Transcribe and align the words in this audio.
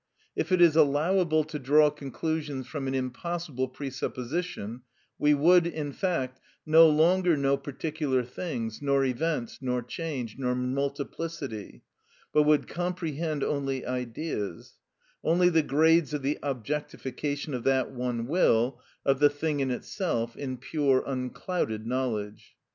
If 0.35 0.51
it 0.51 0.61
is 0.61 0.75
allowable 0.75 1.43
to 1.43 1.59
draw 1.59 1.91
conclusions 1.91 2.65
from 2.65 2.87
an 2.87 2.95
impossible 2.95 3.67
presupposition, 3.67 4.81
we 5.19 5.35
would, 5.35 5.67
in 5.67 5.91
fact, 5.93 6.39
no 6.65 6.89
longer 6.89 7.37
know 7.37 7.55
particular 7.55 8.23
things, 8.23 8.81
nor 8.81 9.05
events, 9.05 9.59
nor 9.61 9.83
change, 9.83 10.39
nor 10.39 10.55
multiplicity, 10.55 11.83
but 12.33 12.41
would 12.41 12.67
comprehend 12.67 13.43
only 13.43 13.85
Ideas,—only 13.85 15.49
the 15.49 15.61
grades 15.61 16.15
of 16.15 16.23
the 16.23 16.39
objectification 16.41 17.53
of 17.53 17.63
that 17.65 17.91
one 17.91 18.25
will, 18.25 18.81
of 19.05 19.19
the 19.19 19.29
thing 19.29 19.59
in 19.59 19.69
itself, 19.69 20.35
in 20.35 20.57
pure 20.57 21.03
unclouded 21.05 21.85
knowledge. 21.85 22.55